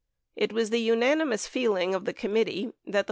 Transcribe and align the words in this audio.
88 0.35 0.43
It 0.49 0.53
was 0.55 0.69
the 0.71 0.81
unanimous 0.81 1.45
feeling 1.45 1.93
of 1.93 2.05
the 2.05 2.13
committee 2.13 2.65
that 2.85 2.93
the 2.93 2.97
$4. 2.97 2.99